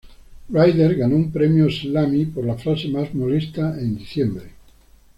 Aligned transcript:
Ryder 0.49 0.95
ganó 0.97 1.15
un 1.15 1.31
premio 1.31 1.69
Slammy 1.69 2.25
por 2.25 2.43
la 2.43 2.57
frase 2.57 2.87
más 2.87 3.13
molesta 3.13 3.79
en 3.79 3.97
diciembre. 3.99 4.45